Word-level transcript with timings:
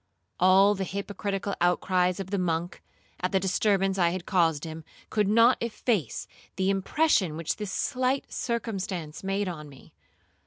All 0.39 0.73
the 0.73 0.83
hypocritical 0.83 1.53
outcries 1.61 2.19
of 2.19 2.31
the 2.31 2.39
monk, 2.39 2.81
at 3.19 3.31
the 3.31 3.39
disturbance 3.39 3.99
I 3.99 4.09
had 4.09 4.21
again 4.21 4.25
caused 4.25 4.63
him, 4.63 4.83
could 5.11 5.27
not 5.27 5.59
efface 5.61 6.25
the 6.55 6.71
impression 6.71 7.37
which 7.37 7.57
this 7.57 7.71
slight 7.71 8.33
circumstance 8.33 9.23
made 9.23 9.47
on 9.47 9.69
me. 9.69 9.93